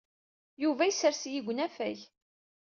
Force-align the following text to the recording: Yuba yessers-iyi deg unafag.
Yuba 0.63 0.83
yessers-iyi 0.87 1.39
deg 1.41 1.49
unafag. 1.51 1.99